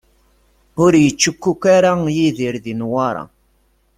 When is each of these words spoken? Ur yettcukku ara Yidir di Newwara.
Ur 0.83 0.91
yettcukku 1.03 1.53
ara 1.77 1.91
Yidir 2.15 2.55
di 2.63 2.73
Newwara. 2.79 3.23